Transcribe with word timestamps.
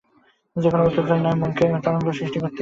যে-কোন 0.55 0.81
উত্তেজনার 0.81 1.09
জন্য 1.11 1.39
মনকে 1.41 1.65
তরঙ্গ 1.85 2.07
সৃষ্টি 2.09 2.37
করিতেই 2.37 2.47
হইবে। 2.47 2.59